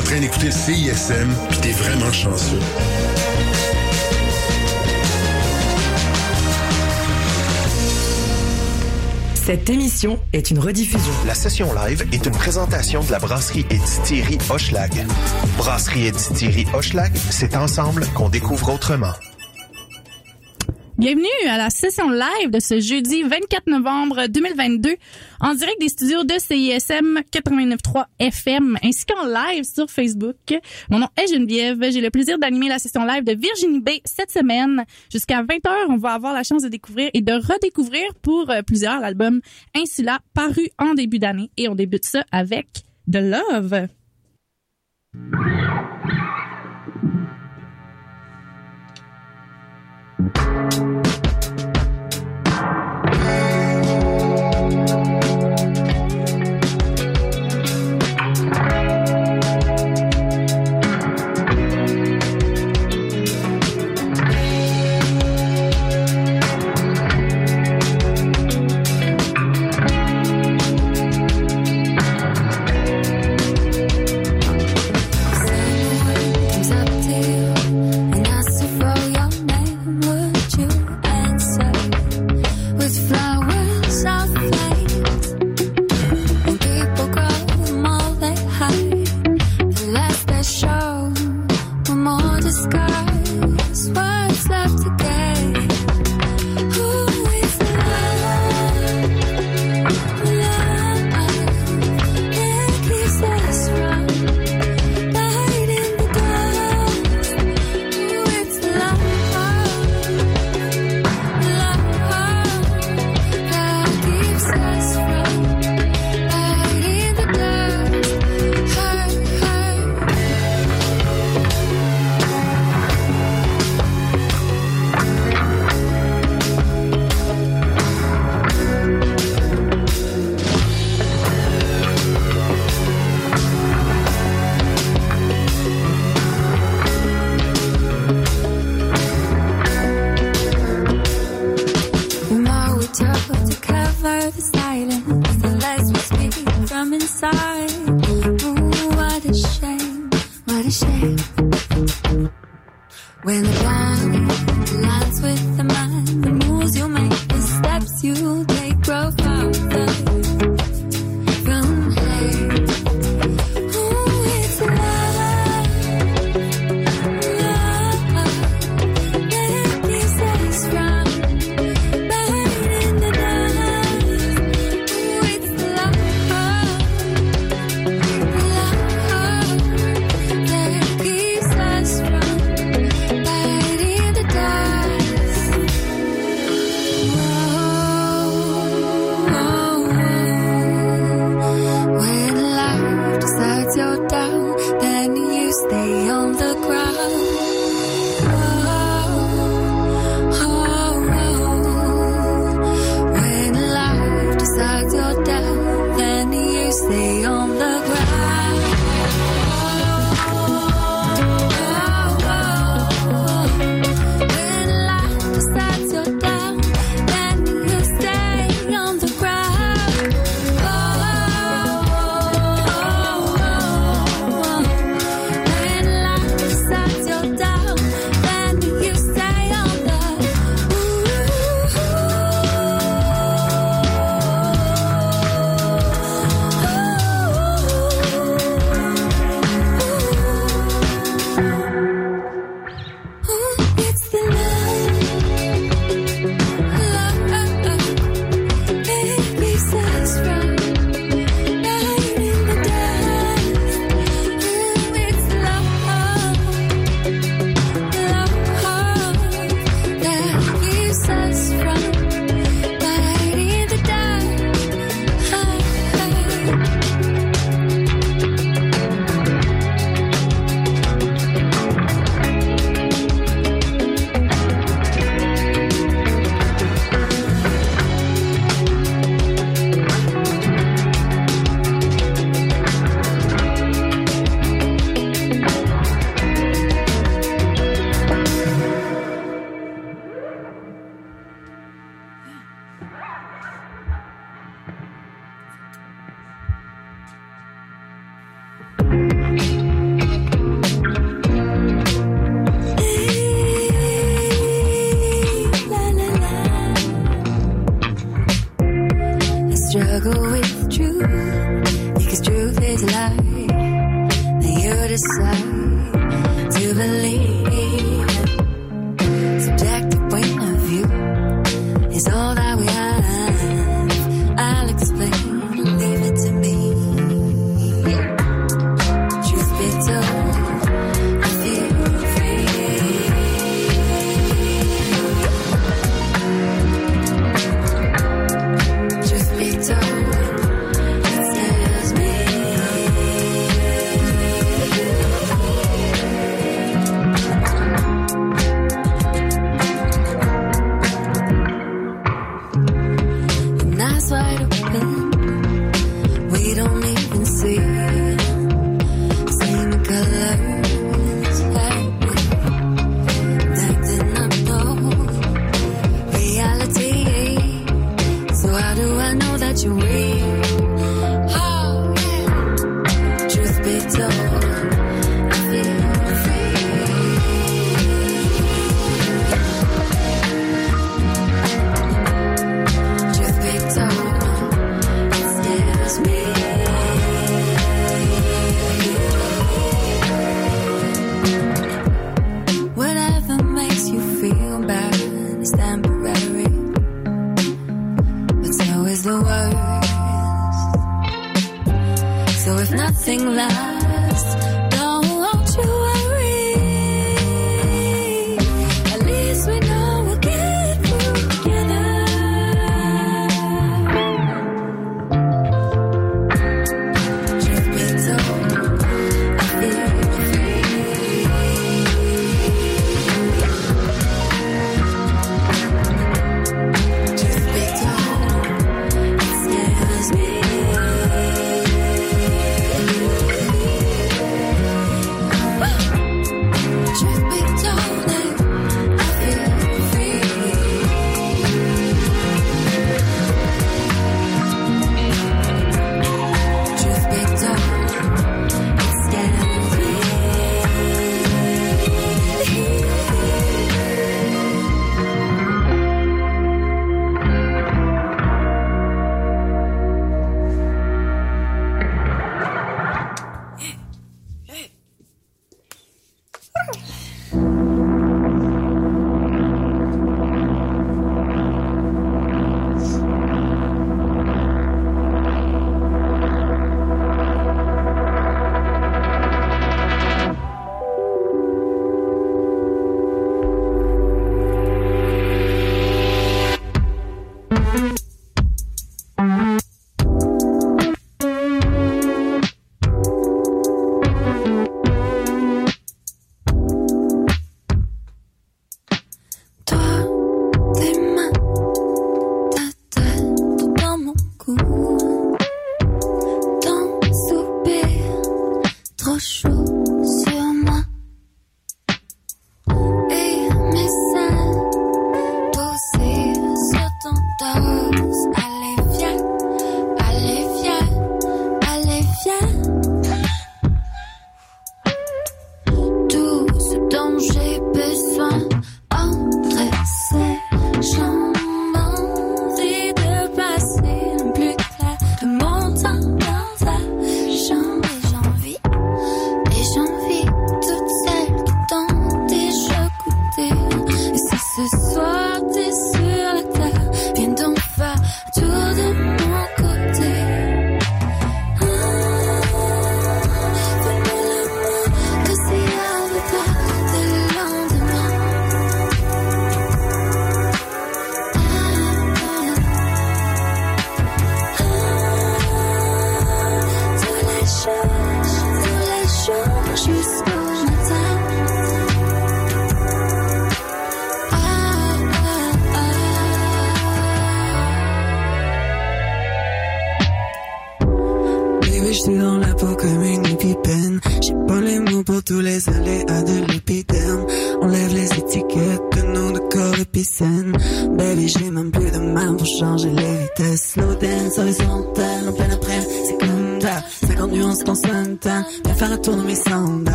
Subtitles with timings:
[0.00, 2.58] en train d'écouter le CISM, puis t'es vraiment chanceux.
[9.34, 11.12] Cette émission est une rediffusion.
[11.26, 14.92] La session live est une présentation de la brasserie et distillerie Hochelag.
[15.58, 19.12] Brasserie et distillerie Hochelag, c'est ensemble qu'on découvre autrement.
[21.00, 24.96] Bienvenue à la session live de ce jeudi 24 novembre 2022
[25.40, 30.36] en direct des studios de CISM 89.3 FM ainsi qu'en live sur Facebook.
[30.90, 31.82] Mon nom est Geneviève.
[31.90, 34.84] J'ai le plaisir d'animer la session live de Virginie Bay cette semaine.
[35.10, 39.00] Jusqu'à 20h, on va avoir la chance de découvrir et de redécouvrir pour euh, plusieurs
[39.00, 39.40] l'album
[39.74, 42.66] Insula paru en début d'année et on débute ça avec
[43.10, 43.88] The Love.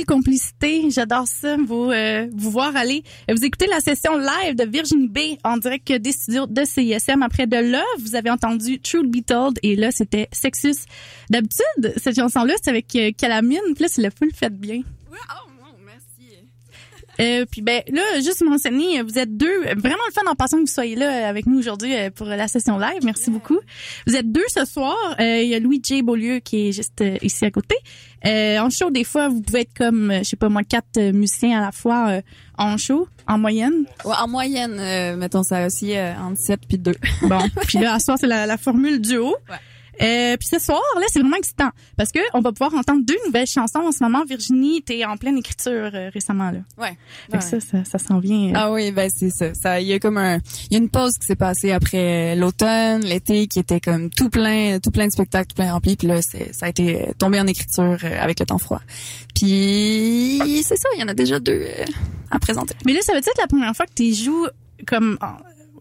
[0.00, 3.02] Belle complicité, j'adore ça, vous euh, vous voir aller.
[3.28, 7.22] Vous écoutez la session live de Virginie B en direct des studios de CISM.
[7.22, 10.86] Après de là, vous avez entendu Truth Be Told et là c'était Sexus.
[11.28, 14.80] D'habitude, cette chanson-là c'est avec euh, Calamine, puis là c'est le full fait bien.
[15.10, 16.34] oh non, merci.
[17.20, 20.62] Euh, puis ben là, juste mentionner, vous êtes deux, vraiment le fun en passant que
[20.62, 23.00] vous soyez là avec nous aujourd'hui euh, pour la session live.
[23.04, 23.58] Merci beaucoup.
[24.06, 24.96] Vous êtes deux ce soir.
[25.20, 26.02] Euh, Il y a Louis J.
[26.02, 27.76] Beaulieu qui est juste euh, ici à côté.
[28.26, 30.98] Euh, en show, des fois, vous pouvez être comme, euh, je sais pas moi, quatre
[30.98, 32.20] euh, musiciens à la fois euh,
[32.58, 33.84] en show, en moyenne.
[34.04, 36.92] Ouais, en moyenne, euh, mettons ça aussi euh, entre 7 puis 2.
[37.22, 39.28] Bon, puis là, à soir, c'est la, la formule duo.
[39.48, 39.56] Ouais.
[40.00, 43.16] Euh, puis ce soir, là, c'est vraiment excitant parce que on va pouvoir entendre deux
[43.26, 44.24] nouvelles chansons en ce moment.
[44.24, 46.60] Virginie, t'es en pleine écriture euh, récemment là.
[46.78, 46.96] Ouais.
[47.30, 48.48] Fait que ça, ça, ça s'en vient.
[48.50, 49.52] euh, Ah oui, ben c'est ça.
[49.54, 50.38] Ça, il y a comme un,
[50.70, 54.30] il y a une pause qui s'est passée après l'automne, l'été, qui était comme tout
[54.30, 55.96] plein, tout plein de spectacles, tout plein rempli.
[55.96, 58.80] Puis là, ça a été euh, tombé en écriture euh, avec le temps froid.
[59.34, 61.84] Puis c'est ça, il y en a déjà deux euh,
[62.30, 62.74] à présenter.
[62.86, 64.46] Mais là, ça veut dire que la première fois que tu joues
[64.86, 65.18] comme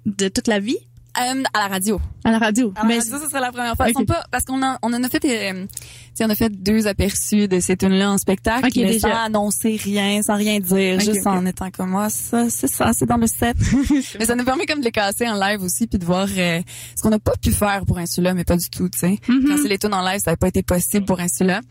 [0.06, 0.78] de toute la vie
[1.22, 2.00] Euh, à la radio.
[2.24, 2.72] à la radio.
[2.76, 3.86] À la Mais radio, ça serait la première fois.
[3.86, 3.92] Ok.
[3.92, 5.78] Ils sont pas, parce qu'on a, on en a fait, euh, tu
[6.14, 9.10] sais, on a fait deux aperçus de ces tunes-là en spectacle, Ok, mais déjà.
[9.10, 13.06] sans annoncer rien, sans rien dire, juste en étant comme moi, ça, c'est ça, c'est
[13.06, 13.58] dans le set.
[14.20, 16.62] mais ça nous permet comme de les casser en live aussi, puis de voir euh,
[16.96, 19.18] ce qu'on n'a pas pu faire pour Insula, mais pas du tout, tu sais.
[19.28, 19.46] Mhm.
[19.48, 21.62] Quand c'est les tunes en live, ça n'avait pas été possible pour Insula.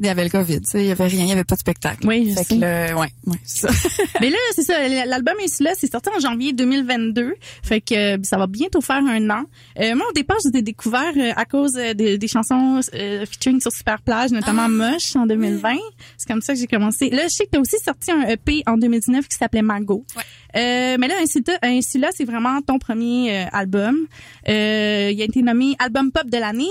[0.00, 1.56] Il y avait le COVID, tu sais, il y avait rien, il y avait pas
[1.56, 2.06] de spectacle.
[2.06, 2.54] Oui, je fait sais.
[2.56, 3.88] que là, ouais, ouais, c'est ça.
[4.20, 4.88] Mais là, c'est ça.
[5.06, 5.72] L'album est là.
[5.76, 7.34] C'est sorti en janvier 2022.
[7.62, 9.42] Fait que euh, ça va bientôt faire un an.
[9.80, 13.26] Euh, moi, au départ, je t'ai découvert euh, à cause euh, des, des chansons euh,
[13.26, 15.76] featuring sur Super Plage, notamment Moche en 2020.
[16.16, 17.10] C'est comme ça que j'ai commencé.
[17.10, 20.04] Là, je sais que t'as aussi sorti un EP en 2019 qui s'appelait Mago.
[20.16, 20.22] Ouais.
[20.56, 23.96] Euh, mais là, de- là, c'est vraiment ton premier euh, album.
[24.48, 26.66] Euh, il a été nommé album pop de l'année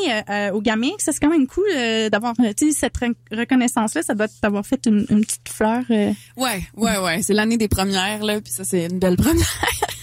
[0.54, 1.04] au Gamix.
[1.04, 2.94] Ça, c'est quand même cool euh, d'avoir, tu sais, cette
[3.32, 4.04] reconnaissance-là.
[4.04, 5.84] Ça doit t'avoir fait une, une petite fleur.
[5.90, 9.46] euh, Ouais, ouais, ouais, c'est l'année des premières, là, puis ça, c'est une belle première.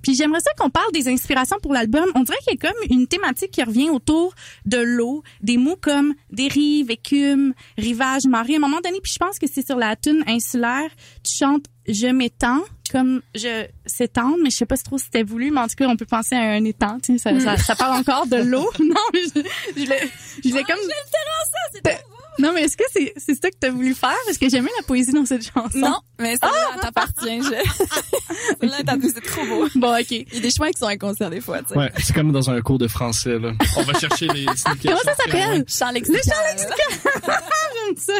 [0.00, 2.06] Puis j'aimerais ça qu'on parle des inspirations pour l'album.
[2.14, 4.32] On dirait qu'il y a comme une thématique qui revient autour
[4.64, 8.54] de l'eau, des mots comme dérive, écume, rivage, marée.
[8.54, 10.88] À un moment donné, puis je pense que c'est sur la tune insulaire,
[11.22, 15.24] tu chantes je m'étends comme je s'étends, mais je sais pas si trop si c'était
[15.24, 17.56] voulu, mais en tout cas, on peut penser à un étang, tu sais, ça, ça,
[17.58, 18.70] ça parle encore de l'eau.
[18.80, 19.42] non, mais je,
[19.76, 20.10] je l'ai,
[20.44, 20.76] je l'ai comme...
[22.38, 24.16] Non, mais est-ce que c'est, c'est ça que t'as voulu faire?
[24.24, 25.78] Parce que j'aimais la poésie dans cette chanson.
[25.78, 27.42] Non, mais ça là t'appartient.
[27.42, 28.66] Je...
[28.66, 29.68] là, t'as dit, c'est trop beau.
[29.74, 30.10] Bon, OK.
[30.10, 31.78] Il y a des chemins qui sont inconscients des fois, tu sais.
[31.78, 33.52] Ouais, c'est comme dans un cours de français, là.
[33.76, 34.46] On va chercher les.
[34.82, 35.64] Comment ça s'appelle?
[35.68, 36.22] Chant lexical.
[36.56, 38.12] J'aime ça.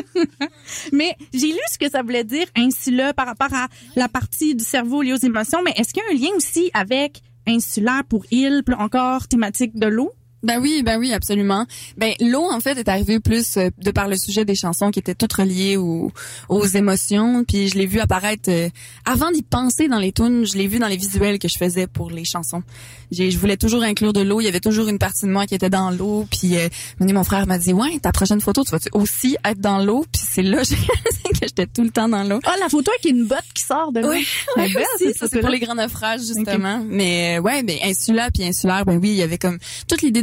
[0.92, 4.64] Mais j'ai lu ce que ça voulait dire insula par rapport à la partie du
[4.64, 5.62] cerveau liée aux émotions.
[5.64, 9.86] Mais est-ce qu'il y a un lien aussi avec insulaire pour île, encore thématique de
[9.86, 10.12] l'eau?
[10.42, 11.66] Ben oui, ben oui, absolument.
[11.96, 15.00] Ben l'eau en fait est arrivée plus euh, de par le sujet des chansons qui
[15.00, 16.12] étaient toutes reliées aux,
[16.48, 17.44] aux émotions.
[17.44, 18.68] Puis je l'ai vu apparaître euh,
[19.04, 20.46] avant d'y penser dans les tunes.
[20.46, 22.62] Je l'ai vu dans les visuels que je faisais pour les chansons.
[23.10, 24.40] J'ai, je voulais toujours inclure de l'eau.
[24.40, 26.26] Il y avait toujours une partie de moi qui était dans l'eau.
[26.30, 26.68] Puis euh,
[27.00, 30.04] mon frère m'a dit ouais, ta prochaine photo, tu vas -tu aussi être dans l'eau.
[30.12, 30.62] Puis c'est là
[31.40, 32.38] que j'étais tout le temps dans l'eau.
[32.44, 34.10] Ah, la photo avec une botte qui sort de l'eau.
[34.10, 34.26] Oui,
[34.56, 36.84] belle, aussi, ça c'est pour les grands naufrages justement.
[36.88, 40.22] Mais euh, ouais, ben insula puis insulaire, ben oui, il y avait comme toute l'idée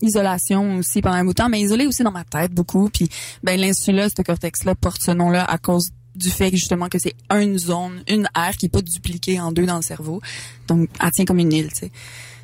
[0.00, 2.88] d'isolation aussi pendant un bout de temps, mais isolé aussi dans ma tête beaucoup.
[2.88, 3.08] Puis
[3.42, 7.14] ben l'insula, ce cortex-là porte ce nom-là à cause du fait que justement que c'est
[7.30, 10.20] une zone, une aire qui est pas dupliquée en deux dans le cerveau.
[10.66, 11.92] Donc elle tient comme une île, tu sais.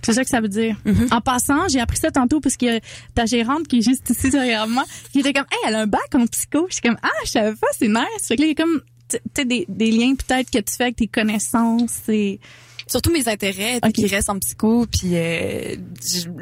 [0.05, 0.77] C'est ça que ça veut dire.
[0.85, 1.15] Mm-hmm.
[1.15, 2.81] En passant, j'ai appris ça tantôt parce que
[3.15, 5.87] ta gérante qui est juste ici derrière moi, qui était comme, hey, elle a un
[5.87, 6.67] bac en psycho.
[6.69, 8.27] Je suis comme, ah, je savais pas, c'est nice.
[8.27, 10.75] Fait que là, il y a comme, tu sais, des, des liens peut-être que tu
[10.75, 12.41] fais avec tes connaissances et
[12.87, 15.77] Surtout mes intérêts qui restent en psycho puis euh,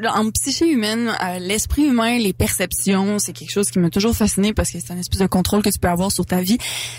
[0.07, 4.53] en psyché humaine, euh, l'esprit humain, les perceptions, c'est quelque chose qui m'a toujours fasciné
[4.53, 6.57] parce que c'est un espèce de contrôle que tu peux avoir sur ta vie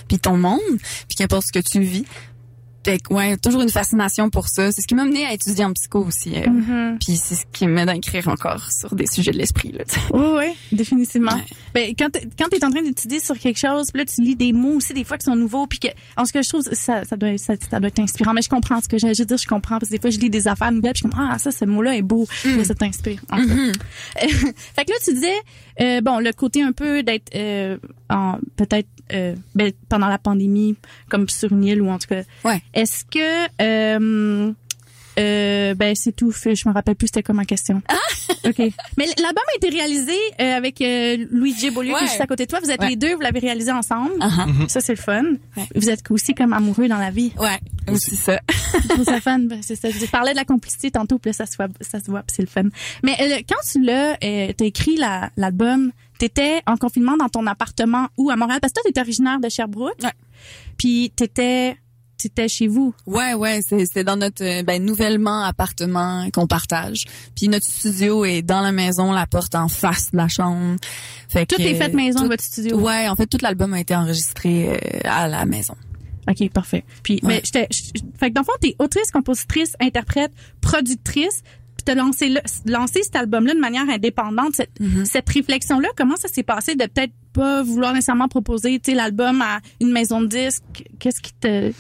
[0.09, 0.61] puis ton monde
[1.09, 2.05] puis qu'importe ce que tu vis.
[2.85, 4.73] Fait que, ouais, toujours une fascination pour ça.
[4.73, 6.35] C'est ce qui m'a mené à étudier en psycho aussi.
[6.37, 6.99] euh, Mm-hmm.
[6.99, 9.73] Puis c'est ce qui m'aide à écrire encore sur des sujets de l'esprit.
[9.73, 9.99] Là, tu.
[10.13, 11.33] Oui, oui, définitivement.
[11.33, 11.45] Ouais.
[11.75, 14.37] Ben, quand t'es, quand t'es en train d'étudier sur quelque chose, puis là, tu lis
[14.37, 16.63] des mots aussi, des fois, qui sont nouveaux, puis que, en ce que je trouve,
[16.73, 18.35] ça, ça doit, ça, ça doit être inspirant.
[18.35, 20.19] Mais je comprends ce que j'ai, veux dire, je comprends, parce que des fois, je
[20.19, 22.75] lis des affaires nouvelles, puis je comme, ah, ça, ce mot-là est beau, là, ça
[22.75, 23.21] t'inspire.
[23.31, 23.73] en fait.
[24.29, 25.33] fait que là, tu disais,
[25.81, 27.77] euh, bon, le côté un peu d'être, euh,
[28.57, 30.77] peut-être, euh, ben, pendant la pandémie,
[31.09, 32.23] comme sur une île, ou en tout cas.
[32.45, 32.63] Ouais.
[32.75, 34.53] Est-ce que, euh,
[35.19, 36.33] euh, ben c'est tout.
[36.33, 37.83] Fait, Je me rappelle plus c'était quoi ma question.
[37.89, 37.97] Ah!
[38.49, 38.59] ok.
[38.97, 41.71] Mais l'album a été réalisé euh, avec euh, Louis J.
[41.71, 42.61] Beaulieu qui est juste à côté de toi.
[42.65, 42.89] Vous êtes Ouais.
[42.91, 44.13] les deux, vous l'avez réalisé ensemble.
[44.21, 44.69] Uh-huh.
[44.69, 45.23] Ça c'est le fun.
[45.57, 45.65] Ouais.
[45.75, 47.33] Vous êtes aussi comme amoureux dans la vie.
[47.39, 47.59] Ouais,
[47.93, 48.41] aussi ça.
[48.83, 49.41] Je trouve ça fun.
[49.41, 49.91] Ben, c'est ça.
[49.91, 52.35] Je parlais de la complicité tantôt, puis là, ça se voit, ça se voit, puis
[52.37, 52.71] c'est le fun.
[53.03, 55.93] Mais euh, quand tu l'as, euh, t'as écrit la- l'album,
[56.29, 59.49] t'étais en confinement dans ton appartement où à Montréal, parce que toi t'es originaire de
[59.49, 60.01] Sherbrooke.
[60.05, 60.13] Ouais.
[60.79, 61.77] Puis t'étais,
[62.17, 62.95] t'étais chez vous.
[63.07, 67.07] Ouais, ouais, c'est c'est dans notre euh, ben, nouvellement appartement qu'on partage.
[67.35, 70.77] Puis notre studio est dans la maison, la porte en face de la chambre.
[71.29, 72.79] Fait Tout que, est fait maison, tout- votre studio?
[72.79, 75.75] Ouais, en fait, tout l'album a été enregistré euh, à la maison.
[76.31, 76.85] OK, parfait.
[77.03, 77.21] Puis, Ouais.
[77.25, 77.67] mais j'étais,
[78.21, 81.43] fait que dans le fond, t'es autrice, compositrice, interprète, productrice,
[81.85, 84.55] puis t'as lancé, le- lancé cet album-là de manière indépendante.
[84.55, 85.05] Cette, Mm-hmm.
[85.05, 89.41] cette réflexion-là, comment ça s'est passé de peut-être pas vouloir nécessairement proposer, tu sais, l'album
[89.43, 90.85] à une maison de disques?
[90.99, 91.73] Qu'est-ce qui te...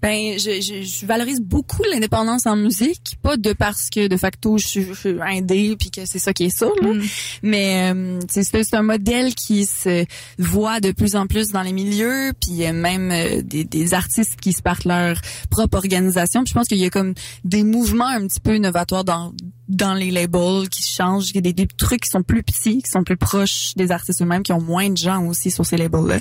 [0.00, 4.56] Ben, je, je, je valorise beaucoup l'indépendance en musique, pas de parce que de facto
[4.56, 6.94] je suis, je suis indé puis que c'est ça qui est ça, là.
[6.94, 7.02] Mm.
[7.42, 10.04] mais euh, c'est un modèle qui se
[10.38, 14.36] voit de plus en plus dans les milieux, puis euh, même euh, des, des artistes
[14.40, 16.44] qui se partent leur propre organisation.
[16.44, 19.32] Puis je pense qu'il y a comme des mouvements un petit peu innovatoires dans
[19.68, 22.82] dans les labels qui changent, il y a des, des trucs qui sont plus petits,
[22.82, 25.76] qui sont plus proches des artistes eux-mêmes, qui ont moins de gens aussi sur ces
[25.76, 26.18] labels-là.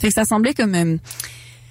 [0.00, 0.96] Fait que ça semblait comme euh,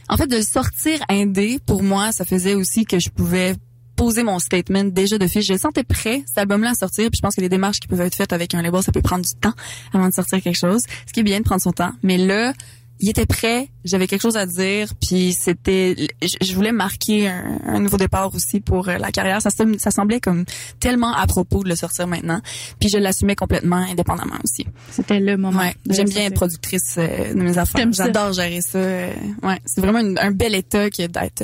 [0.10, 3.56] en fait, de sortir indé, pour moi, ça faisait aussi que je pouvais
[3.95, 5.45] poser mon statement déjà de fiche.
[5.45, 7.10] Je sentais prêt, cet album-là, à sortir.
[7.12, 9.02] Puis je pense que les démarches qui peuvent être faites avec un label, ça peut
[9.02, 9.54] prendre du temps
[9.93, 10.82] avant de sortir quelque chose.
[11.06, 11.91] Ce qui est bien de prendre son temps.
[12.02, 12.54] Mais là,
[12.99, 17.79] il était prêt, j'avais quelque chose à dire, puis c'était, je, voulais marquer un, un
[17.79, 19.41] nouveau départ aussi pour euh, la carrière.
[19.41, 20.43] Ça, ça semblait comme
[20.79, 22.41] tellement à propos de le sortir maintenant,
[22.79, 24.65] puis je l'assumais complètement indépendamment aussi.
[24.91, 25.59] C'était le moment.
[25.59, 27.88] Ouais, j'aime bien être productrice euh, de mes affaires.
[27.91, 28.77] J'adore gérer ça.
[28.79, 31.43] euh, ouais, c'est vraiment une- un bel état que d'être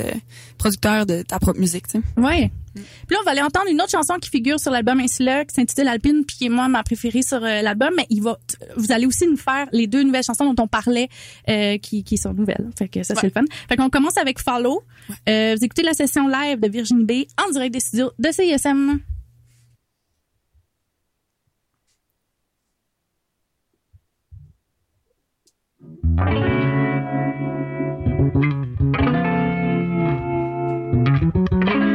[0.56, 2.20] producteur de ta propre musique, tu sais.
[2.20, 2.50] Ouais.
[2.74, 5.54] Puis là, on va aller entendre une autre chanson qui figure sur l'album Insula, qui
[5.54, 7.90] s'intitule Alpine, puis qui est moi ma préférée sur euh, l'album.
[7.96, 8.38] Mais il va,
[8.76, 11.08] vous allez aussi nous faire les deux nouvelles chansons dont on parlait,
[11.48, 12.68] euh, qui, qui sont nouvelles.
[12.76, 13.44] Fait que ça c'est le fun.
[13.68, 14.82] Fait qu'on commence avec Follow.
[15.28, 19.00] Euh, vous écoutez la session live de Virginie B en direct des studios de CISM.
[26.16, 26.85] Thank
[31.32, 31.85] thank you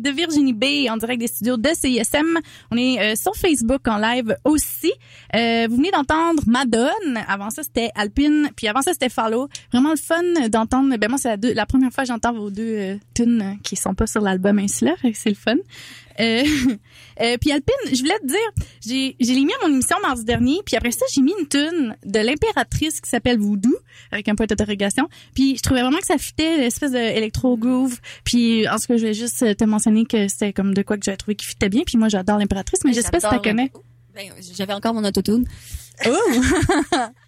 [0.00, 2.38] de Virginie B en direct des studios de CISM.
[2.70, 4.92] On est euh, sur Facebook en live aussi.
[5.34, 7.18] Euh, vous venez d'entendre Madone.
[7.28, 8.50] Avant ça, c'était Alpine.
[8.56, 9.48] Puis avant ça, c'était Follow.
[9.72, 10.96] Vraiment le fun d'entendre.
[10.96, 13.94] Ben moi, c'est la, la première fois que j'entends vos deux euh, tunes qui sont
[13.94, 15.56] pas sur l'album que c'est le fun.
[16.20, 16.44] Euh,
[17.20, 20.60] euh, puis Alpine, je voulais te dire, j'ai j'ai mis à mon émission mardi dernier,
[20.64, 23.74] puis après ça, j'ai mis une tune de l'impératrice qui s'appelle Voodoo
[24.10, 25.08] avec un point d'interrogation.
[25.34, 27.98] Puis je trouvais vraiment que ça fitait l'espèce de électro groove.
[28.24, 31.04] Puis en ce que je voulais juste te mentionner que c'était comme de quoi que
[31.04, 31.82] j'avais trouvé qui fitait bien.
[31.84, 33.72] Puis moi, j'adore l'impératrice, mais je sais pas si tu J'adore connais.
[34.14, 35.44] Ben, j'avais encore mon autotune.
[36.06, 36.10] Oh!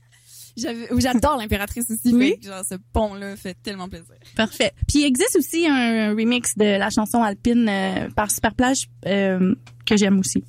[0.56, 2.14] J'adore l'impératrice aussi.
[2.14, 2.34] Oui.
[2.40, 4.14] fait genre, ce pont-là fait tellement plaisir.
[4.36, 4.72] Parfait.
[4.88, 9.96] Puis il existe aussi un remix de la chanson Alpine euh, par Superplage euh, que
[9.96, 10.44] j'aime aussi.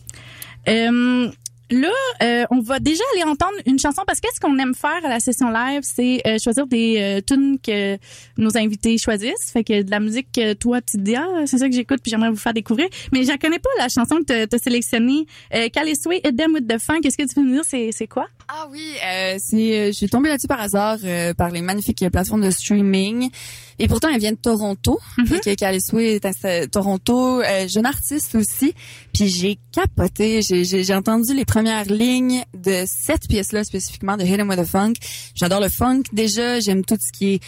[0.68, 1.30] Euh,
[1.70, 1.92] là,
[2.24, 5.10] euh, on va déjà aller entendre une chanson parce que ce qu'on aime faire à
[5.10, 7.98] la session live, c'est euh, choisir des euh, tunes que
[8.38, 9.52] nos invités choisissent.
[9.52, 12.10] Fait que de la musique que toi tu dis ah c'est ça que j'écoute puis
[12.10, 12.88] j'aimerais vous faire découvrir.
[13.12, 15.26] Mais je connais pas la chanson que t'as- sélectionnée.
[15.54, 17.02] Euh, Calisway, Them with the Funk.
[17.02, 18.28] Qu'est-ce que tu peux me dire c'est c'est quoi?
[18.48, 18.94] Ah oui,
[19.40, 20.98] c'est, je suis tombée là-dessus par hasard
[21.38, 23.30] par les magnifiques plateformes de streaming.
[23.80, 25.00] Et pourtant, elle vient de Toronto.
[25.44, 28.74] Que Calisway est à Toronto, euh, jeune artiste aussi.
[29.14, 30.42] Puis j'ai capoté.
[30.42, 34.60] J'ai, j'ai, j'ai entendu les premières lignes de cette pièce-là spécifiquement de Hit 'em with
[34.60, 34.94] the Funk.
[35.36, 36.60] J'adore le funk déjà.
[36.60, 37.40] J'aime tout ce qui est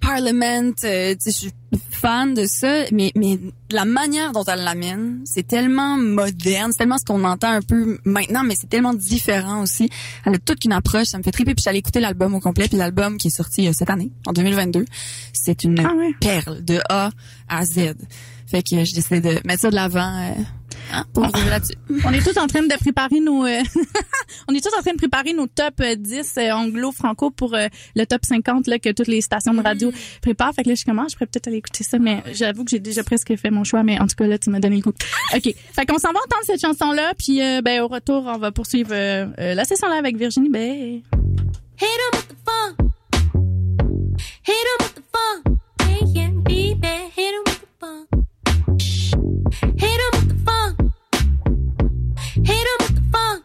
[0.00, 1.52] Parliament, euh, je suis
[1.90, 3.38] fan de ça, mais mais
[3.70, 7.98] la manière dont elle l'amène, c'est tellement moderne, c'est tellement ce qu'on entend un peu
[8.04, 9.88] maintenant, mais c'est tellement différent aussi.
[10.24, 11.54] Elle a toute une approche, ça me fait triper.
[11.54, 14.32] Puis j'allais écouter l'album au complet, puis l'album qui est sorti euh, cette année, en
[14.32, 14.84] 2022,
[15.32, 16.12] c'est une Ah ouais.
[16.20, 17.10] perle de A
[17.48, 17.94] à Z.
[18.46, 20.32] Fait que je décidé de mettre ça de l'avant euh,
[21.12, 21.74] pour vous là-dessus.
[22.04, 23.62] On est tous en train de préparer nos euh,
[24.48, 27.68] on est tous en train de préparer nos top euh, 10 euh, anglo-franco pour euh,
[27.96, 30.54] le top 50 là que toutes les stations de radio préparent.
[30.54, 32.80] Fait que là je commence, je pourrais peut-être aller écouter ça mais j'avoue que j'ai
[32.80, 34.92] déjà presque fait mon choix mais en tout cas là tu m'as donné le coup.
[35.34, 35.54] OK.
[35.72, 38.52] Fait qu'on s'en va entendre cette chanson là puis euh, ben au retour on va
[38.52, 41.00] poursuivre euh, euh, la session là avec Virginie ben
[41.80, 42.76] Hit 'em with the funk.
[44.46, 45.56] Hit 'em with the funk.
[46.44, 47.10] Be bad.
[47.16, 48.06] Hit 'em with the funk.
[49.78, 50.19] Hit 'em.
[52.44, 53.40] Hit 'em with the funk.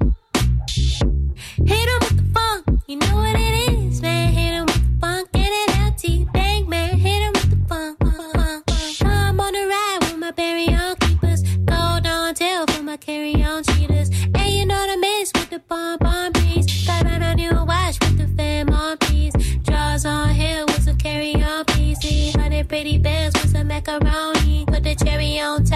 [1.69, 2.63] Hit 'em with the funk.
[2.87, 4.31] You know what it is, man.
[4.33, 5.31] Hit 'em with the funk.
[5.33, 6.97] Get it out, bang, man.
[6.97, 7.97] Hit with the funk.
[8.35, 8.63] funk.
[9.03, 11.41] I'm on a ride with my berry on keepers.
[11.65, 14.09] Gold on tail for my carry on cheaters.
[14.33, 16.67] And you know the miss with the bomb bomb breeze.
[16.87, 19.35] Got on a new watch with the fam on piece.
[19.63, 22.35] Draws on hill with some carry on piece.
[22.35, 24.65] Hundred pretty bands with some macaroni.
[24.67, 25.74] Put the cherry on top,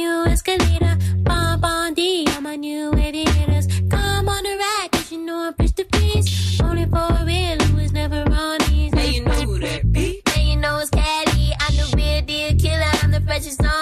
[0.00, 0.96] new escalator.
[1.28, 3.66] Bomb on D on my new aviators.
[3.90, 6.60] Come on the ride, cause you know I'm bitch to peace.
[6.60, 8.92] Only for a real who is never on these.
[8.94, 10.22] Hey, you know who that be?
[10.30, 11.52] Hey, you know it's Caddy.
[11.60, 12.92] I'm the real deal killer.
[13.02, 13.79] I'm the freshest zombie.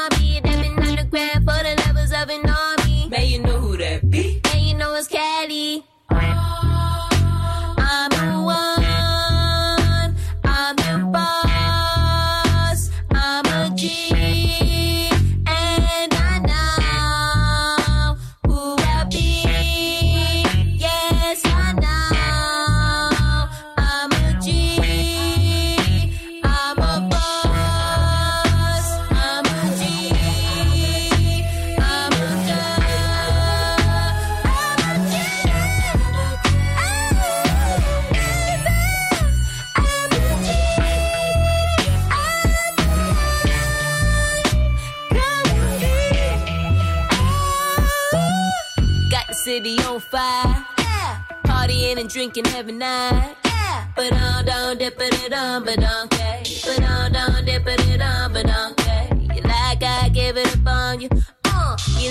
[52.09, 53.37] And drinking every night.
[53.44, 53.87] Yeah.
[53.94, 56.42] But on, don't dip it on, but don't care.
[56.64, 59.09] But on, don't dip it on, but don't care.
[59.35, 61.17] You like I give it up on you.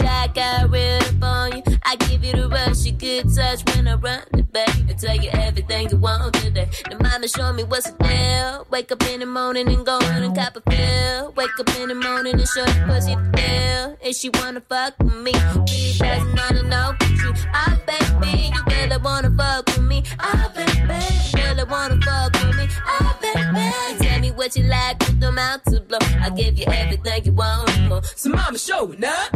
[0.01, 1.63] Like I up on you.
[1.83, 4.69] I give you the rush, a good touch when I run the back.
[4.89, 6.67] I tell you everything you want today.
[6.89, 8.67] The mama show me what's the deal.
[8.69, 11.33] Wake up in the morning and go on and cop a pill.
[11.35, 13.97] Wake up in the morning and show the pussy the deal.
[14.03, 15.31] And she wanna fuck with me.
[15.31, 17.33] Thousand on the know you.
[17.53, 20.03] I baby, you really wanna fuck with me.
[20.19, 22.67] I baby, really wanna fuck with me.
[22.85, 25.97] I baby, tell me what you like with the mouth to blow.
[26.21, 28.05] I give you everything you want.
[28.15, 29.35] So mama show showing up.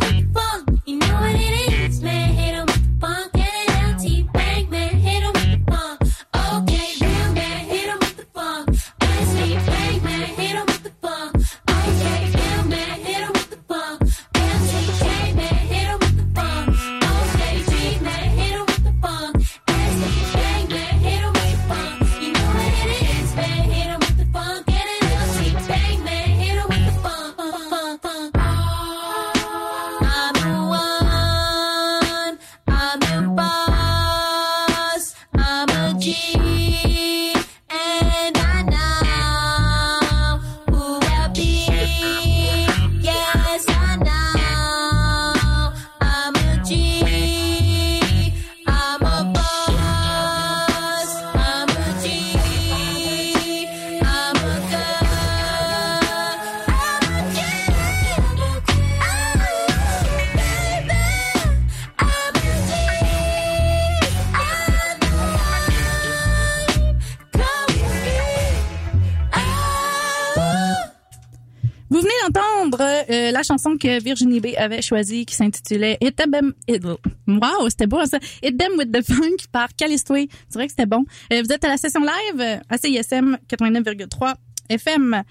[73.41, 78.05] la chanson que Virginie B avait choisie qui s'intitulait Hit Them It, Wow, c'était beau
[78.05, 78.19] ça.
[78.43, 80.27] Hit Them with the Funk par Calistway.
[80.47, 81.05] C'est vrai que c'était bon.
[81.33, 84.35] Euh, vous êtes à la session live à CISM 89,3
[84.69, 85.23] FM.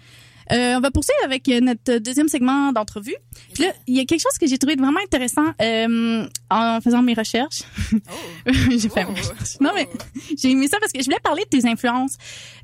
[0.52, 3.16] Euh, on va poursuivre avec euh, notre deuxième segment d'entrevue.
[3.54, 7.02] Puis là, il y a quelque chose que j'ai trouvé vraiment intéressant euh, en faisant
[7.02, 7.62] mes recherches.
[8.46, 9.60] j'ai fait mes recherches.
[9.60, 9.88] Non mais
[10.36, 12.16] j'ai aimé ça parce que je voulais parler de tes influences.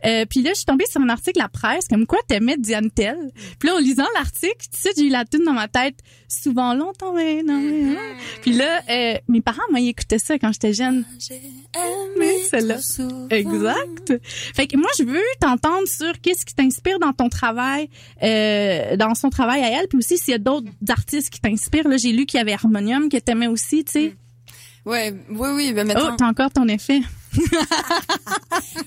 [0.04, 2.90] Euh, puis là, je suis tombée sur un article à presse comme quoi t'aimais Diane
[2.90, 3.32] Tell.
[3.58, 6.74] Puis là, en lisant l'article, tu sais, j'ai eu la tune dans ma tête souvent
[6.74, 7.60] longtemps mais non.
[7.60, 8.16] mais, hein.
[8.42, 11.04] Puis là, euh, mes parents moi ils écoutaient ça quand j'étais jeune.
[12.18, 12.78] Mais celle-là.
[13.30, 14.14] Exact.
[14.54, 17.75] Fait que moi, je veux t'entendre sur qu'est-ce qui t'inspire dans ton travail,
[18.22, 21.88] euh, dans son travail à elle, puis aussi s'il y a d'autres artistes qui t'inspirent.
[21.88, 24.16] Là, j'ai lu qu'il y avait Harmonium que t'aimais aussi, tu sais.
[24.84, 27.00] Ouais, oui, oui, ben Oh, maintenant, t'as encore ton effet.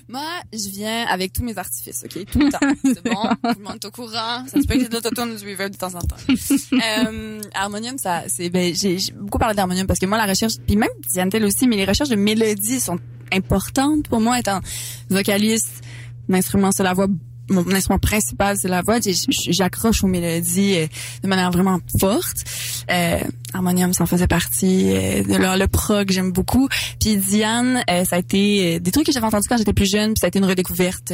[0.08, 0.24] moi,
[0.54, 2.60] je viens avec tous mes artifices, ok, tout le temps.
[2.84, 3.22] C'est bon,
[3.54, 4.46] tout le monde est au courant.
[4.48, 6.16] Ça se peut que j'ai de l'autotune du reverb de temps en temps.
[6.30, 10.78] euh, harmonium, ça, c'est, ben, j'ai beaucoup parlé d'harmonium parce que moi, la recherche, puis
[10.78, 12.98] même Diane aussi, mais les recherches de mélodies sont
[13.34, 14.62] importantes pour moi, étant
[15.10, 15.84] vocaliste,
[16.30, 17.08] mon instrument, c'est la voix
[17.50, 20.88] mon instrument principal c'est la voix j'accroche aux mélodies euh,
[21.24, 22.43] de manière vraiment forte.
[22.91, 23.20] Euh,
[23.54, 26.68] harmonium ça en faisait partie euh, de leur- le prog j'aime beaucoup.
[27.00, 29.89] Puis Diane euh, ça a été euh, des trucs que j'avais entendus quand j'étais plus
[29.89, 31.12] jeune puis ça a été une redécouverte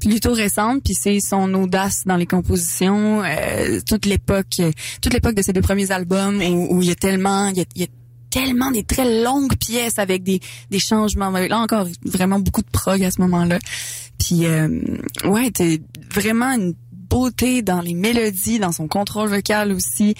[0.00, 0.82] plutôt récente.
[0.84, 4.60] Puis c'est son audace dans les compositions euh, toute l'époque
[5.02, 7.60] toute l'époque de ses deux premiers albums où, où il y a tellement il y
[7.60, 7.88] a, il y a
[8.30, 13.02] tellement des très longues pièces avec des des changements là encore vraiment beaucoup de prog
[13.02, 13.58] à ce moment-là
[14.18, 14.68] puis euh,
[15.24, 15.80] ouais t'es
[16.14, 20.14] vraiment une beauté dans les mélodies dans son contrôle vocal aussi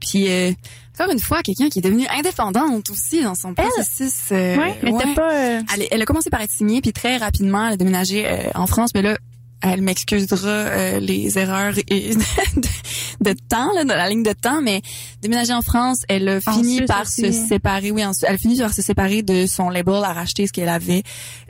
[0.00, 0.52] puis euh,
[0.98, 4.92] encore une fois quelqu'un qui est devenue indépendante aussi dans son processus euh, ouais, mais
[4.92, 5.14] ouais.
[5.14, 5.34] pas.
[5.34, 8.48] euh, Elle, elle a commencé par être signée, puis très rapidement, elle a déménagé euh,
[8.54, 8.90] en France.
[8.94, 9.18] Mais là,
[9.62, 14.60] elle m'excusera euh, les erreurs et de, de temps, là, de la ligne de temps.
[14.62, 14.82] Mais
[15.22, 17.22] déménager en France, elle a fini par aussi.
[17.32, 17.90] se séparer.
[17.90, 20.68] Oui, ensuite, elle a fini par se séparer de son label, à racheter ce qu'elle
[20.68, 21.02] avait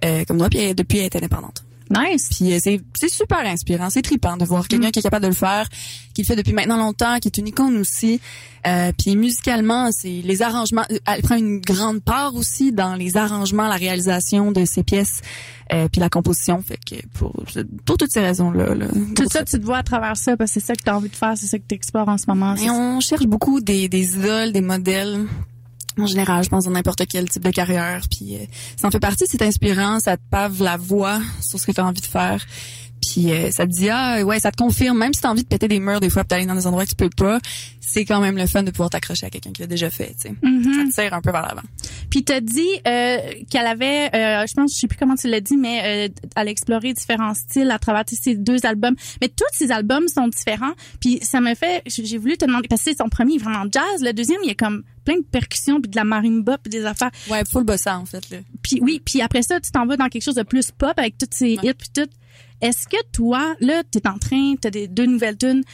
[0.04, 0.48] euh, comme moi.
[0.48, 1.64] Puis elle- depuis, elle est indépendante.
[1.90, 2.28] Nice.
[2.30, 5.28] Puis euh, c'est c'est super inspirant, c'est trippant de voir quelqu'un qui est capable de
[5.28, 5.68] le faire,
[6.14, 8.20] qui le fait depuis maintenant longtemps, qui est une icône aussi.
[8.66, 10.84] Euh, puis musicalement, c'est les arrangements.
[11.06, 15.20] Elle prend une grande part aussi dans les arrangements, la réalisation de ses pièces,
[15.72, 16.60] euh, puis la composition.
[16.62, 17.32] Fait que pour
[17.84, 18.74] pour toutes ces raisons là.
[18.74, 20.96] là Tout ça, tu te vois à travers ça parce que c'est ça que t'as
[20.96, 22.56] envie de faire, c'est ça que t'explores en ce moment.
[22.56, 25.26] Et on cherche beaucoup des, des idoles, des modèles.
[25.98, 28.02] En général, je pense dans n'importe quel type de carrière.
[28.10, 28.44] Puis euh,
[28.76, 31.80] ça en fait partie, c'est inspirant, ça te pave la voix sur ce que tu
[31.80, 32.44] as envie de faire.
[33.00, 35.42] Puis euh, ça te dit ah ouais, ça te confirme même si tu as envie
[35.42, 37.38] de péter des murs des fois d'aller dans des endroits que tu peux pas,
[37.80, 40.28] c'est quand même le fun de pouvoir t'accrocher à quelqu'un qui l'a déjà fait, tu
[40.28, 40.34] sais.
[40.42, 40.64] Mhm.
[40.64, 41.62] Ça te tire un peu vers l'avant.
[42.16, 43.18] Puis t'as dit euh,
[43.50, 46.48] qu'elle avait, euh, je pense, je sais plus comment tu l'as dit, mais euh, elle
[46.48, 48.94] a exploré différents styles à travers ses deux albums.
[49.20, 50.72] Mais tous ces albums sont différents.
[50.98, 54.00] Puis ça me fait, j'ai voulu te demander parce que son premier est vraiment jazz.
[54.00, 56.86] Le deuxième il y a comme plein de percussions puis de la marimba puis des
[56.86, 57.10] affaires.
[57.28, 58.38] Ouais, full bossa en fait là.
[58.62, 61.18] Puis oui, puis après ça tu t'en vas dans quelque chose de plus pop avec
[61.18, 61.68] toutes ces Ouais.
[61.68, 62.08] hits puis tout.
[62.62, 65.64] Est-ce que toi là t'es en train, t'as des deux nouvelles tunes.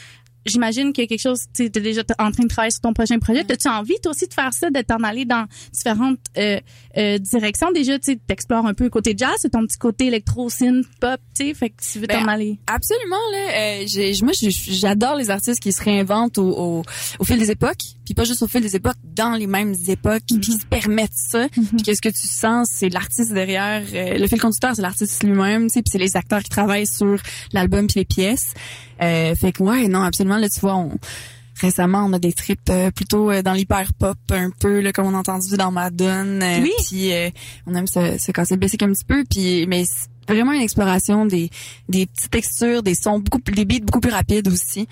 [0.46, 2.92] J'imagine qu'il y a quelque chose, tu es déjà en train de travailler sur ton
[2.92, 3.40] prochain projet.
[3.50, 6.58] As-tu envie, toi aussi, de faire ça, de t'en aller dans différentes euh,
[6.96, 7.70] euh, directions?
[7.72, 11.20] Déjà, tu t'explores un peu le côté jazz, c'est ton petit côté électro, synth, pop,
[11.36, 12.58] tu sais, fait que tu veux Ben, t'en aller.
[12.66, 13.38] Absolument là.
[13.56, 16.82] Euh, j'ai- moi, j'adore les artistes qui se réinventent au, au,
[17.18, 20.22] au fil des époques, puis pas juste au fil des époques, dans les mêmes époques,
[20.28, 21.48] puis qui se permettent ça.
[21.52, 23.82] Puis que ce que tu sens, c'est l'artiste derrière.
[23.94, 26.86] euh, le fil conducteur, c'est l'artiste lui-même, tu sais, puis c'est les acteurs qui travaillent
[26.86, 27.16] sur
[27.52, 28.54] l'album puis les pièces.
[29.02, 30.36] Euh, fait que ouais, non, absolument.
[30.38, 30.92] Là, tu vois, on
[31.60, 35.06] récemment, on a des trips euh, plutôt euh, dans l'hyper pop un peu là, comme
[35.06, 36.58] on a entendu dans Madonna.
[36.58, 36.72] Euh, Oui.
[36.88, 37.30] Puis euh,
[37.66, 39.24] on aime se, se casser le basic un petit peu.
[39.30, 41.50] Puis mais c'est vraiment une exploration des
[41.88, 44.88] des petites textures, des sons beaucoup plus- des beats beaucoup plus rapides aussi.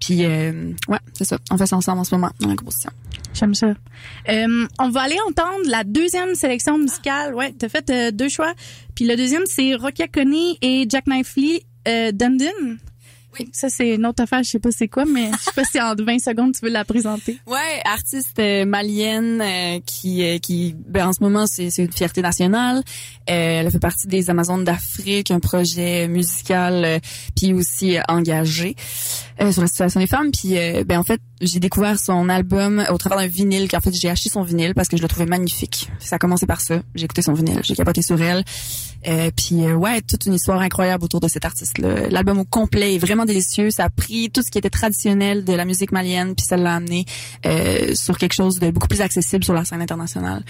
[0.00, 1.38] Puis euh, ouais, c'est ça.
[1.50, 2.90] On fait ça ensemble en ce moment dans la composition.
[3.34, 3.74] J'aime ça.
[4.28, 7.34] Euh, on va aller entendre la deuxième sélection musicale.
[7.34, 8.52] Ouais, t'as fait euh, deux choix.
[8.94, 12.76] Puis le deuxième, c'est Rokia Coney et Jack Knifley euh, Dundon.
[13.38, 13.48] Oui.
[13.52, 15.80] Ça, c'est une autre affaire, je sais pas c'est quoi, mais je sais pas si
[15.80, 17.38] en 20 secondes tu veux la présenter.
[17.46, 22.20] Ouais, artiste euh, malienne euh, qui euh, qui ben, en ce moment c'est une fierté
[22.22, 22.82] nationale.
[23.26, 27.00] Elle fait partie des Amazones d'Afrique, un projet musical
[27.36, 28.76] puis aussi engagé
[29.50, 30.30] sur la situation des femmes.
[30.30, 30.54] Puis
[30.84, 34.30] ben en fait j'ai découvert son album au travers d'un vinyle qu'en fait j'ai acheté
[34.30, 35.90] son vinyle parce que je le trouvais magnifique.
[36.00, 36.82] Ça a commencé par ça.
[36.94, 38.44] J'ai écouté son vinyle, j'ai capoté sur elle.
[39.06, 42.08] Euh, puis euh, ouais, toute une histoire incroyable autour de cet artiste-là.
[42.10, 43.70] L'album au complet est vraiment délicieux.
[43.70, 46.74] Ça a pris tout ce qui était traditionnel de la musique malienne, puis ça l'a
[46.74, 47.04] amené
[47.46, 50.42] euh, sur quelque chose de beaucoup plus accessible sur la scène internationale.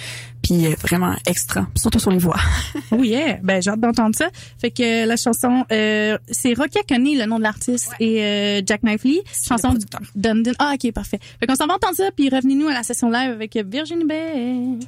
[0.43, 2.39] Puis euh, vraiment extra, surtout sur les voix.
[2.91, 4.29] Oh yeah, ben j'ai hâte d'entendre ça.
[4.59, 8.83] Fait que la chanson, euh, c'est Rocky Coney, le nom de l'artiste, et euh, Jack
[8.83, 9.23] Knifley.
[9.49, 9.75] Chanson.
[10.15, 10.53] Dundon.
[10.59, 11.19] Ah ok, parfait.
[11.41, 14.79] Fait qu'on s'en va entendre ça, puis revenez-nous à la session live avec Virginie Bay.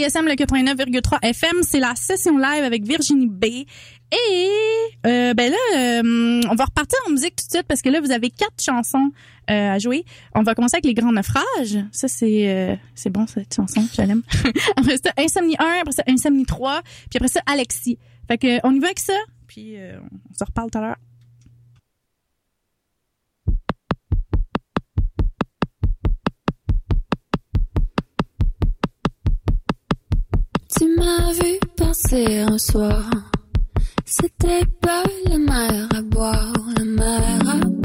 [0.00, 3.44] CISM le 89,3 FM, c'est la session live avec Virginie B.
[3.44, 4.48] Et
[5.06, 8.00] euh, ben là, euh, on va repartir en musique tout de suite parce que là,
[8.00, 9.12] vous avez quatre chansons
[9.50, 10.04] euh, à jouer.
[10.34, 11.78] On va commencer avec Les Grands Naufrages.
[11.92, 14.22] Ça, c'est c'est bon, cette chanson, je l'aime.
[14.76, 17.98] après ça, Insomnie 1, après ça, Insomnie 3, puis après ça, Alexis.
[18.26, 19.16] Fait que, on y va avec ça,
[19.48, 19.76] puis
[20.30, 20.96] on se reparle tout à l'heure.
[30.96, 33.04] m'a vu passer un soir.
[34.04, 37.79] C'était pas la mer à boire, la mer à boire.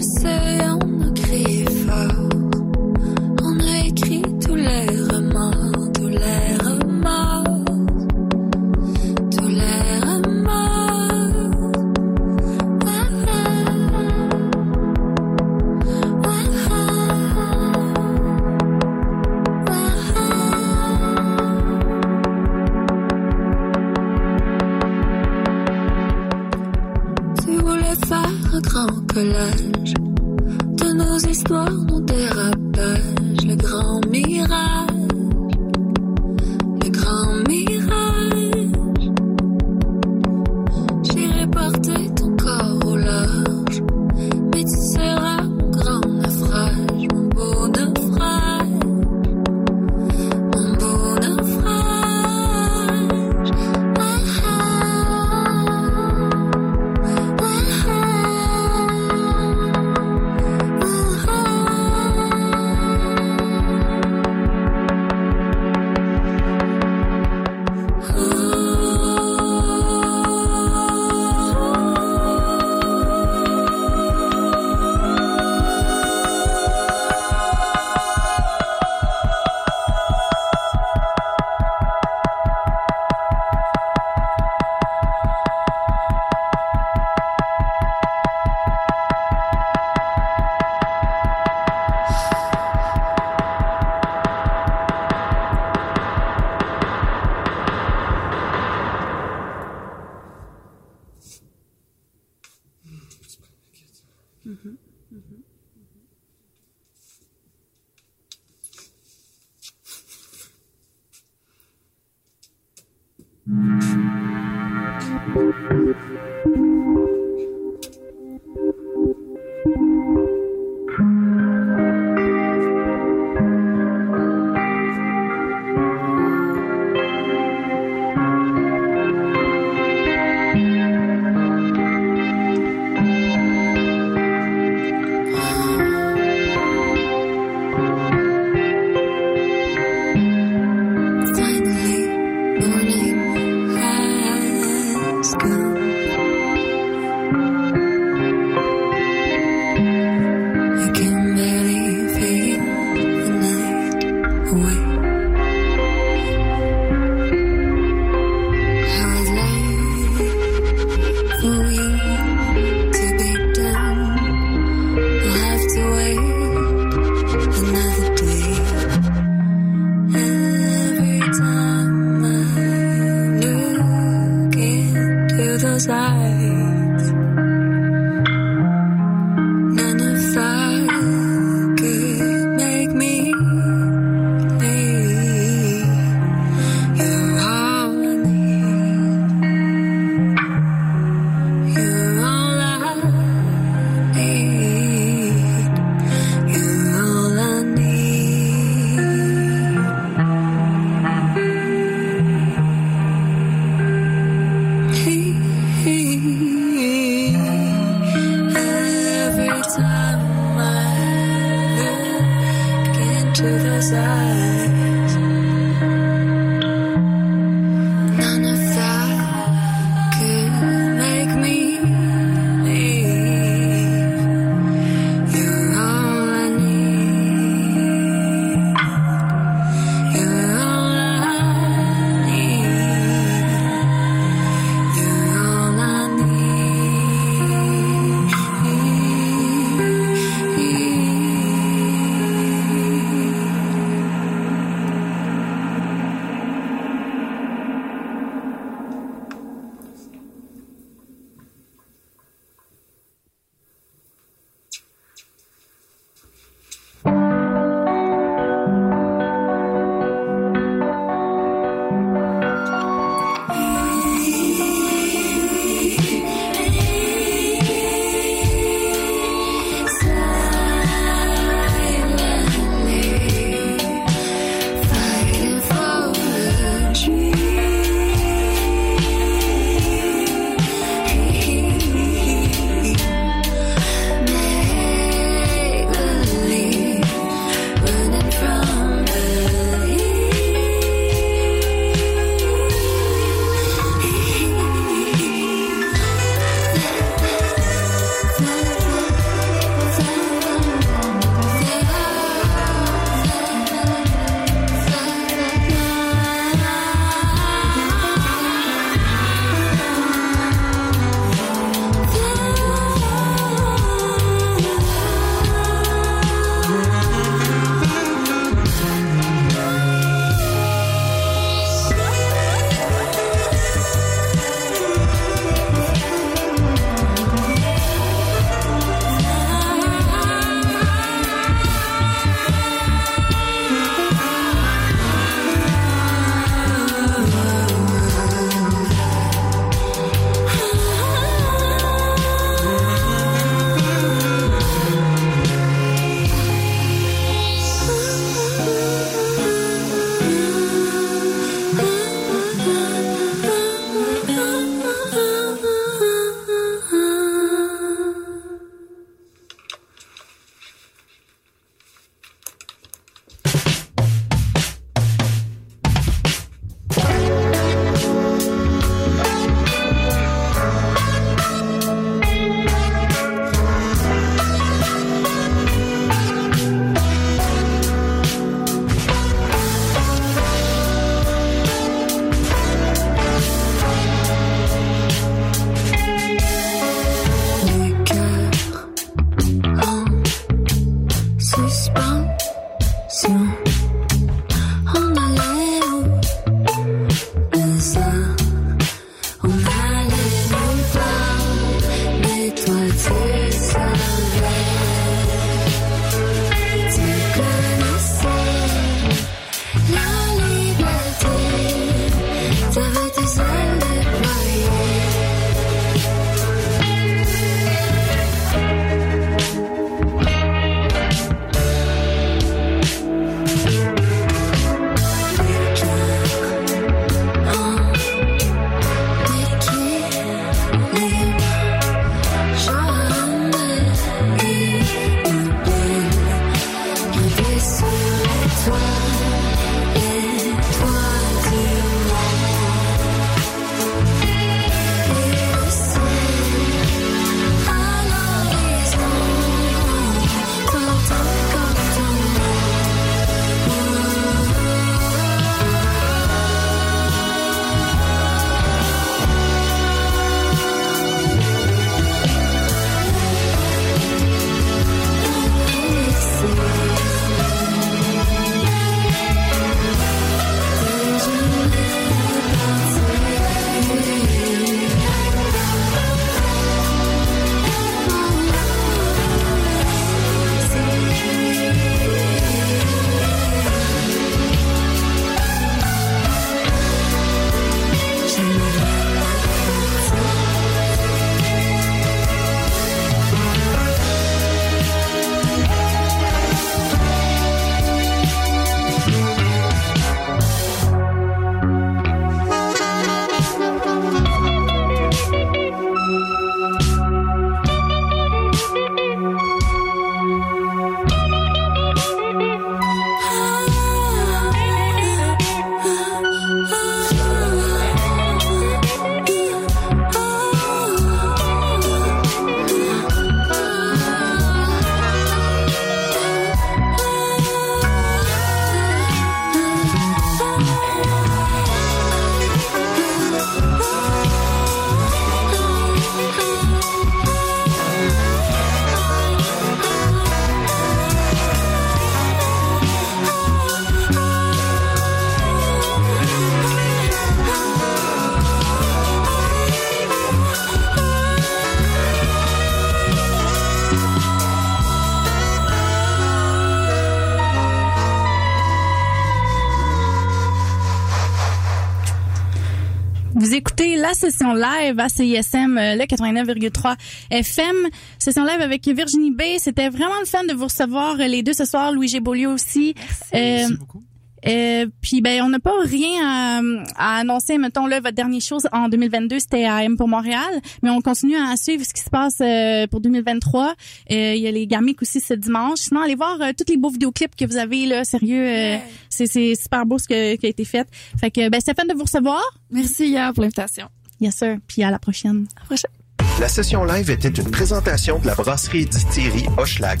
[564.16, 566.96] Session live à CISM, euh, le 89,3
[567.30, 567.76] FM.
[568.18, 569.42] Session live avec Virginie B.
[569.58, 571.92] C'était vraiment le fun de vous recevoir euh, les deux ce soir.
[571.92, 572.20] Louis G.
[572.20, 572.94] Beaulieu aussi.
[573.32, 574.02] Merci Euh, beaucoup.
[574.46, 576.60] euh, puis ben on n'a pas rien à,
[576.96, 577.58] à annoncer.
[577.58, 581.36] Mettons là votre dernière chose en 2022 c'était à M pour Montréal, mais on continue
[581.36, 583.74] à suivre ce qui se passe euh, pour 2023.
[584.12, 585.78] Euh, Il y a les Garmic aussi ce dimanche.
[585.80, 588.04] Sinon allez voir euh, tous les beaux vidéoclips que vous avez là.
[588.04, 588.76] Sérieux, euh,
[589.08, 590.86] c'est c'est super beau ce que- qui a été fait.
[591.20, 592.42] Fait que ben c'était fun de vous recevoir.
[592.70, 593.88] Merci hier pour l'invitation.
[594.20, 594.56] Yes sir.
[594.66, 595.46] Puis à la prochaine.
[595.56, 595.90] À la prochaine.
[596.38, 600.00] La session live était une présentation de la brasserie et distillerie Hochelag.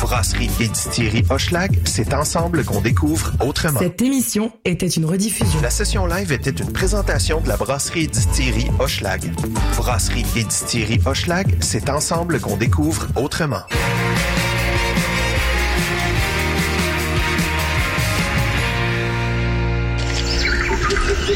[0.00, 3.80] Brasserie et distillerie Hochelag, c'est ensemble qu'on découvre autrement.
[3.80, 5.60] Cette émission était une rediffusion.
[5.60, 9.32] La session live était une présentation de la brasserie et distillerie Hochelag.
[9.76, 13.62] Brasserie et distillerie Hochelag, c'est ensemble qu'on découvre autrement.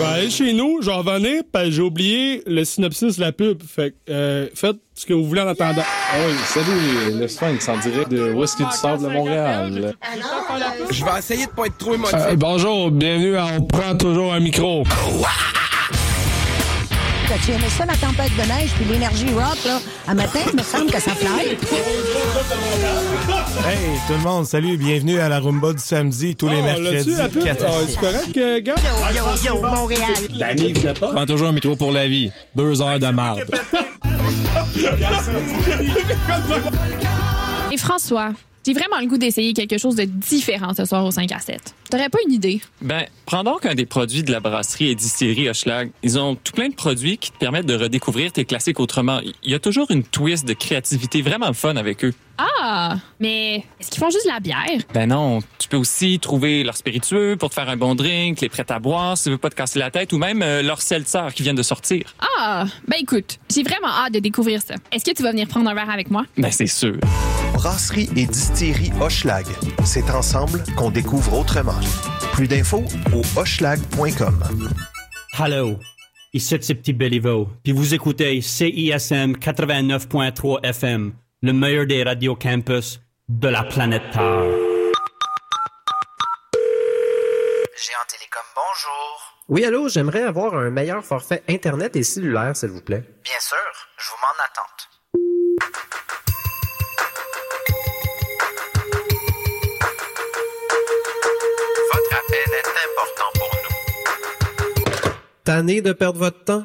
[0.00, 3.32] Je vais aller chez nous, j'en revenais, parce que j'ai oublié le synopsis de la
[3.32, 3.62] pub.
[3.62, 5.82] Fait que, euh, faites ce que vous voulez en attendant.
[5.84, 9.94] Ah oui, salut, le Sphinx en direct de Whisky du Sable de Montréal?
[10.90, 12.16] Je vais essayer de pas être trop émotif.
[12.16, 14.84] Euh, bonjour, bienvenue à On prend toujours un micro.
[17.44, 19.78] Tu aimais ça, la tempête de neige, puis l'énergie rock, là?
[20.08, 21.50] À matin, il me semble que ça fly.
[23.66, 23.76] Hey,
[24.06, 27.10] tout le monde, salut, bienvenue à la Rumba du samedi, tous les Oh, mercredis.
[27.14, 27.28] la?
[27.28, 27.92] 4 à Ah, 6.
[27.92, 28.74] c'est correct, euh, gars?
[29.14, 29.24] Yo,
[29.54, 30.10] yo, Montréal.
[31.00, 32.32] Prends toujours un micro pour la vie.
[32.56, 33.44] Deux heures de marde.
[37.72, 38.30] Et François,
[38.66, 41.74] j'ai vraiment le goût d'essayer quelque chose de différent ce soir au 5 à 7.
[41.90, 42.60] T'aurais pas une idée?
[42.82, 45.90] Ben, prends donc un des produits de la brasserie et distillerie Hochelag.
[46.02, 49.20] Ils ont tout plein de produits qui te permettent de redécouvrir tes classiques autrement.
[49.42, 52.12] Il y a toujours une twist de créativité vraiment fun avec eux.
[52.38, 54.80] Ah, mais est-ce qu'ils font juste de la bière?
[54.94, 58.48] Ben non, tu peux aussi trouver leur spiritueux pour te faire un bon drink, les
[58.48, 60.80] prêts à boire si tu veux pas te casser la tête ou même euh, leur
[60.80, 62.14] seltzer qui viennent de sortir.
[62.38, 64.74] Ah, ben écoute, j'ai vraiment hâte de découvrir ça.
[64.92, 66.24] Est-ce que tu vas venir prendre un verre avec moi?
[66.38, 66.96] Ben c'est sûr.
[67.52, 69.46] Brasserie et distillerie Hochelag,
[69.84, 71.78] c'est ensemble qu'on découvre autrement.
[72.32, 72.84] Plus d'infos
[73.14, 74.42] au hochelag.com.
[75.38, 75.78] Hello,
[76.32, 83.00] ici c'est Petit Béliveau, puis vous écoutez CISM 89.3 FM, le meilleur des radios campus
[83.28, 84.42] de la planète Terre.
[87.76, 89.36] Géant Télécom, bonjour.
[89.48, 93.04] Oui, allô, j'aimerais avoir un meilleur forfait Internet et cellulaire, s'il vous plaît.
[93.24, 93.56] Bien sûr,
[93.98, 94.88] je vous mets en attente.
[105.44, 106.64] Tanné de perdre votre temps?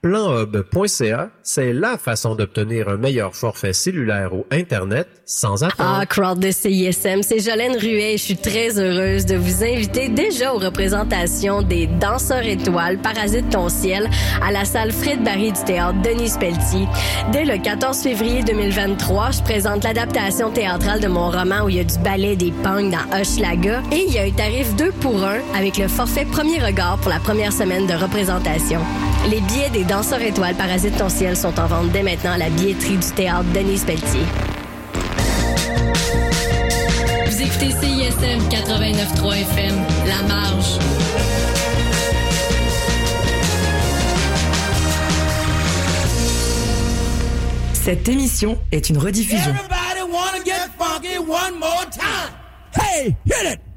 [0.00, 5.98] Planhub.ca, c'est la façon d'obtenir un meilleur forfait cellulaire ou Internet sans attendre.
[6.00, 8.12] Ah, crowd de CISM, c'est Jolène Ruet.
[8.16, 13.68] Je suis très heureuse de vous inviter déjà aux représentations des Danseurs étoiles Parasites ton
[13.68, 14.08] ciel
[14.40, 16.86] à la salle Fred Barry du théâtre Denis Pelletier.
[17.32, 21.80] Dès le 14 février 2023, je présente l'adaptation théâtrale de mon roman où il y
[21.80, 25.24] a du ballet des punks dans Hochelaga et il y a un tarif 2 pour
[25.24, 28.80] 1 avec le forfait premier regard pour la première semaine de représentation.
[29.28, 32.50] Les billets des Danseurs étoiles Parasites ton ciel sont en vente dès maintenant à la
[32.50, 34.20] billetterie du théâtre Denis Pelletier.
[37.26, 39.74] Vous écoutez CISM 89.3 FM,
[40.06, 40.78] La Marge.
[47.72, 49.50] Cette émission est une rediffusion.
[49.50, 52.32] Everybody wanna get funky one more time.
[52.72, 53.67] Hey, hit it!